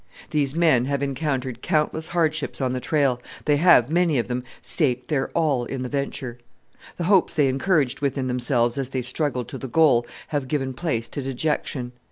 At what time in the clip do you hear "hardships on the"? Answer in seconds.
2.07-2.79